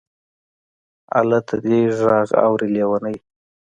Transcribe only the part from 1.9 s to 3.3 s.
غږ اوري لېونۍ.